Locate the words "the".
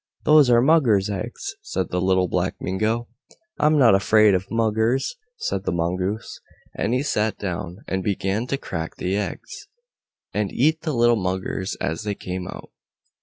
5.63-5.71, 8.95-9.15, 10.81-10.93